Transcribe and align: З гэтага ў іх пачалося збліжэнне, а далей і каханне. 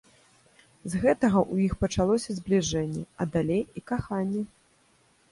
З 0.93 1.01
гэтага 1.01 1.37
ў 1.51 1.55
іх 1.67 1.73
пачалося 1.83 2.35
збліжэнне, 2.37 3.03
а 3.25 3.27
далей 3.35 3.61
і 3.81 3.83
каханне. 3.93 4.41